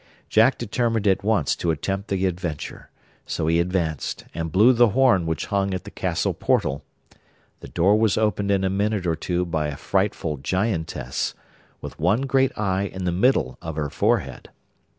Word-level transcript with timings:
Jack 0.29 0.57
determined 0.57 1.05
at 1.05 1.23
once 1.23 1.55
to 1.55 1.69
attempt 1.69 2.07
the 2.07 2.25
adventure; 2.25 2.89
so 3.27 3.45
he 3.45 3.59
advanced, 3.59 4.25
and 4.33 4.51
blew 4.51 4.73
the 4.73 4.89
horn 4.97 5.27
which 5.27 5.45
hung 5.53 5.75
at 5.75 5.83
the 5.83 5.91
castle 5.91 6.33
portal. 6.33 6.83
The 7.59 7.67
door 7.67 7.95
was 7.95 8.17
opened 8.17 8.49
in 8.49 8.63
a 8.63 8.69
minute 8.71 9.05
or 9.05 9.15
two 9.15 9.45
by 9.45 9.67
a 9.67 9.77
frightful 9.77 10.37
giantess, 10.37 11.35
with 11.81 11.99
one 11.99 12.21
great 12.21 12.57
eye 12.57 12.89
in 12.91 13.05
the 13.05 13.11
middle 13.11 13.59
of 13.61 13.75
her 13.75 13.91
forehead. 13.91 14.49